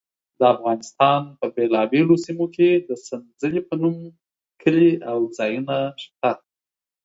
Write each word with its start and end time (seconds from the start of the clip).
د 0.39 0.41
افغانستان 0.53 1.21
په 1.39 1.45
بېلابېلو 1.55 2.15
سیمو 2.25 2.45
کې 2.55 2.69
د 2.87 2.89
سنځلې 3.07 3.61
په 3.69 3.73
نوم 3.81 3.95
کلي 4.61 4.91
او 5.11 5.19
ځایونه 5.37 5.75
شته. 6.03 6.31